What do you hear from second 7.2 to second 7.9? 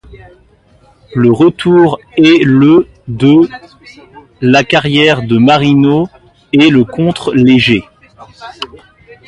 les Jets.